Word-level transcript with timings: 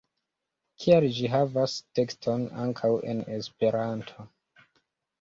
Kial 0.85 1.07
ĝi 1.17 1.29
havas 1.33 1.77
tekston 2.01 2.49
ankaŭ 2.65 2.93
en 3.15 3.25
Esperanto? 3.39 4.31